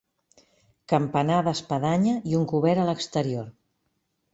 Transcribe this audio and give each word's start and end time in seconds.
Campanar 0.93 1.37
d'espadanya 1.49 2.17
i 2.33 2.37
un 2.41 2.51
cobert 2.57 2.87
a 2.87 2.91
l'exterior. 2.93 3.51